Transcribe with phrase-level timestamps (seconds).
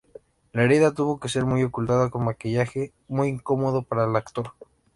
[0.51, 4.53] La herida tuvo que ser ocultada con maquillaje, muy incómodo para el actor.